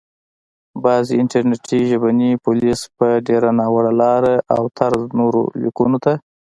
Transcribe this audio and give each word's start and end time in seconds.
بعضي 0.83 1.13
انټرنټي 1.23 1.79
ژبني 1.89 2.31
پوليس 2.45 2.79
په 2.97 3.07
ډېره 3.27 3.49
ناوړه 3.59 3.91
لاره 4.01 4.35
او 4.55 4.61
طرز 4.79 5.01
نورو 5.19 5.41
ليکونکو 5.61 5.99
ته 6.05 6.13